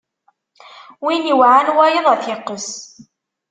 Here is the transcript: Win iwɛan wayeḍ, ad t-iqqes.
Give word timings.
Win 1.03 1.29
iwɛan 1.33 1.67
wayeḍ, 1.77 2.05
ad 2.13 2.21
t-iqqes. 2.23 2.69